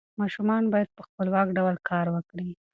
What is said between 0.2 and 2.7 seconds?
ماشومان باید په خپلواک ډول کار وکړي.